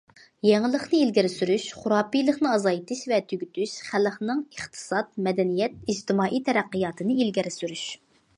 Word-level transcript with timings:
يېڭىلىقنى 0.45 1.01
ئىلگىرى 1.01 1.29
سۈرۈش، 1.33 1.65
خۇراپىيلىقنى 1.81 2.49
ئازايتىش 2.53 3.03
ۋە 3.11 3.19
تۈگىتىش، 3.33 3.75
خەلقنىڭ 3.91 4.41
ئىقتىساد، 4.57 5.13
مەدەنىيەت، 5.29 5.77
ئىجتىمائىي 5.85 6.43
تەرەققىياتىنى 6.51 7.21
ئىلگىرى 7.21 7.55
سۈرۈش. 7.61 7.87